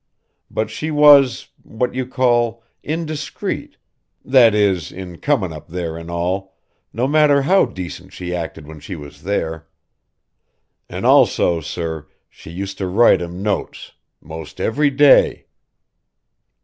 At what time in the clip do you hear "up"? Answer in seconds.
5.53-5.67